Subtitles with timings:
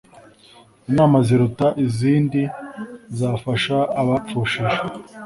[0.89, 2.41] Inama ziruta izindi
[3.17, 4.77] zafasha abapfushije